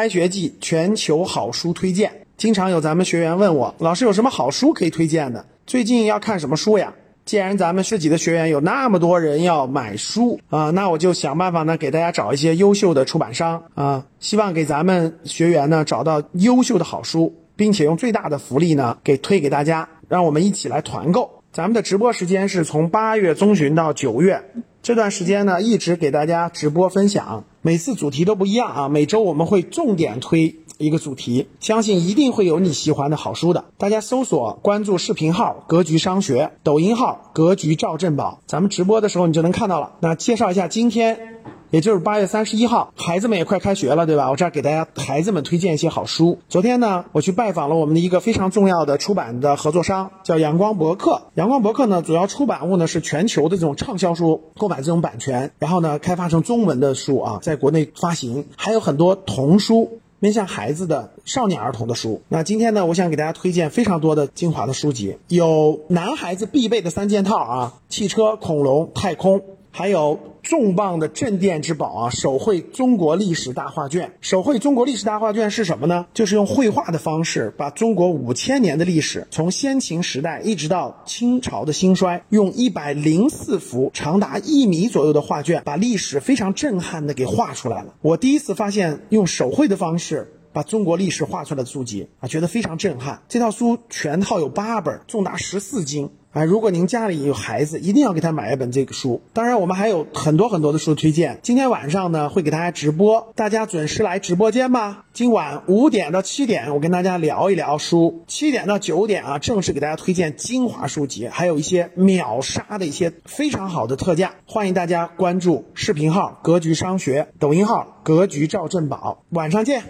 [0.00, 5.44] 开学季全球好书推荐，经常有咱们学员问我，老师有什么好书可以推荐的？
[5.66, 6.94] 最近要看什么书呀？
[7.26, 21.42] 既然咱们自己的学员有那么多人要买书啊，那我就想办法呢，给大家找一些优秀的出版商啊，希望给咱们学员呢找到优秀的好书，并且用最大的福利呢给推给大家，让我们一起来团购。
[21.52, 24.44] 咱们的直播时间是从八月中旬到九月。
[24.82, 28.88] 这段时间呢，一直给大家直播分享，每次主题都不一样啊。
[28.88, 33.66] 每周我们会重点推一个主题，相信一定会有你喜欢的好书的。
[33.76, 39.92] 大家搜索关注视频号“格局商学”，抖音号“格局赵振宝”，咱们直播的时候你就能看到了。
[40.00, 41.42] 那介绍一下今天。
[41.70, 44.28] 也就是八月三十一号，孩子们也快开学了，对吧？
[44.28, 46.38] 我这儿给大家孩子们推荐一些好书。
[46.48, 51.22] 昨天呢，我去拜访了我们的一个非常重要的出版的合作商，叫阳光博客。
[51.34, 62.22] 阳光博客呢，主要出版物呢是全球的这种畅销书，购买这种版权，然后呢开发成中文的书啊，在国内发行，还有很多童书，面向孩子的少年儿童的书。
[62.28, 69.40] 那今天呢，我想给大家推荐非常多的精华的书籍，有男孩子必备的三件套啊：汽车、恐龙、太空。
[69.72, 70.18] 还有
[70.50, 72.10] 重磅的镇店之宝啊！
[72.10, 74.14] 手绘中国历史大画卷。
[74.20, 76.06] 手绘中国历史大画卷是什么呢？
[76.12, 87.94] 就是用绘画的方式，把中国五千年的历史，从先秦时代一直到清朝的兴衰，用一百零四幅长达一米左右的画卷，把历史非常震撼的给画出来了。
[88.02, 93.22] 我第一次发现用手绘的方式把中国历史画出来的书籍啊，觉得非常震撼。
[93.28, 96.10] 这套书全套有八本，重达十四斤。
[96.32, 99.20] 啊，如果您家里有孩子，一定要给他买一本这个书。
[99.32, 101.40] 当然，我们还有很多很多的书推荐。
[101.42, 105.06] 今天晚上呢，会给大家直播，大家准时来直播间吧。
[105.12, 108.22] 今晚五点到七点，我跟大家聊一聊书。
[108.28, 114.36] 七点到九点啊，正式给大家推荐精华书籍，还有一些秒杀的一些非常好的特价。
[114.46, 119.24] 欢迎大家关注视频号“格局商学”，抖音号“格局赵振宝”。
[119.30, 119.82] 晚上见。